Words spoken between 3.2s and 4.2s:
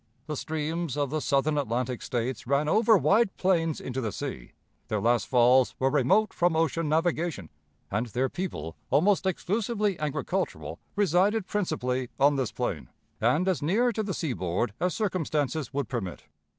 plains into the